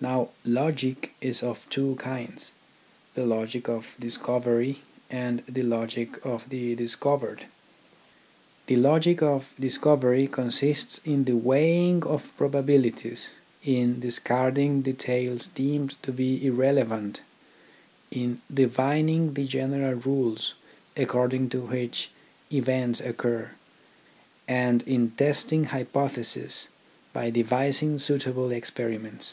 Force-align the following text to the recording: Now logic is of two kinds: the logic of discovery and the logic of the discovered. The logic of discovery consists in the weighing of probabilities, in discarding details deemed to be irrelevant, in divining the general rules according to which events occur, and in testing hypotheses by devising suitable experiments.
Now 0.00 0.28
logic 0.44 1.14
is 1.22 1.42
of 1.42 1.66
two 1.70 1.94
kinds: 1.96 2.52
the 3.14 3.24
logic 3.24 3.70
of 3.70 3.96
discovery 3.98 4.82
and 5.08 5.42
the 5.48 5.62
logic 5.62 6.22
of 6.26 6.46
the 6.50 6.74
discovered. 6.74 7.46
The 8.66 8.76
logic 8.76 9.22
of 9.22 9.50
discovery 9.58 10.26
consists 10.28 10.98
in 11.06 11.24
the 11.24 11.38
weighing 11.38 12.02
of 12.02 12.36
probabilities, 12.36 13.30
in 13.64 14.00
discarding 14.00 14.82
details 14.82 15.46
deemed 15.46 15.94
to 16.02 16.12
be 16.12 16.44
irrelevant, 16.44 17.22
in 18.10 18.42
divining 18.52 19.32
the 19.32 19.46
general 19.46 19.94
rules 19.94 20.52
according 20.98 21.48
to 21.48 21.62
which 21.62 22.10
events 22.52 23.00
occur, 23.00 23.52
and 24.46 24.82
in 24.82 25.12
testing 25.12 25.64
hypotheses 25.64 26.68
by 27.14 27.30
devising 27.30 27.98
suitable 27.98 28.50
experiments. 28.50 29.32